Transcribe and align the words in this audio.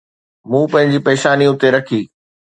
مون 0.49 0.63
پنهنجي 0.71 0.99
پيشاني 1.07 1.45
اتي 1.49 1.67
رکي. 1.75 2.01